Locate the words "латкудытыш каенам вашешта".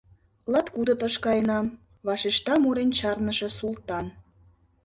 0.51-2.53